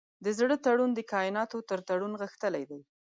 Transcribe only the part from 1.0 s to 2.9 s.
کایناتو تر تړون غښتلی دی.